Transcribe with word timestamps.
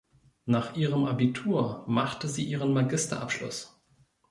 Nach 0.45 0.75
ihrem 0.75 1.05
Abitur 1.05 1.85
machte 1.87 2.27
sie 2.27 2.43
ihren 2.43 2.73
Magisterabschluss. 2.73 3.79